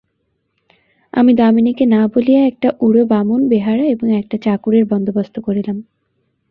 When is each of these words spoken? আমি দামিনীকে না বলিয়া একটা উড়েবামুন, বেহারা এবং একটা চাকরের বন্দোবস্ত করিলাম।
আমি 1.13 1.31
দামিনীকে 1.33 1.85
না 1.85 2.07
বলিয়া 2.07 2.41
একটা 2.45 2.69
উড়েবামুন, 2.81 3.41
বেহারা 3.49 3.85
এবং 3.85 4.07
একটা 4.15 4.37
চাকরের 4.37 4.83
বন্দোবস্ত 4.85 5.35
করিলাম। 5.39 5.77